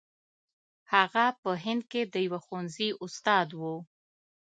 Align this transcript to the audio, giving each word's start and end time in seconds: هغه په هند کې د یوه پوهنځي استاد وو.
هغه 0.93 1.25
په 1.41 1.51
هند 1.63 1.81
کې 1.91 2.01
د 2.13 2.15
یوه 2.25 2.39
پوهنځي 2.47 2.89
استاد 3.03 3.47
وو. 3.59 3.75